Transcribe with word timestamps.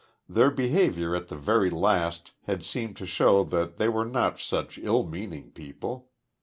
Their 0.27 0.49
behaviour 0.49 1.15
at 1.15 1.27
the 1.27 1.35
very 1.35 1.69
last 1.69 2.31
had 2.47 2.65
seemed 2.65 2.97
to 2.97 3.05
show 3.05 3.43
they 3.43 3.87
were 3.87 4.03
not 4.05 4.39
such 4.39 4.79
ill 4.79 5.03
meaning 5.05 5.51
people. 5.51 6.09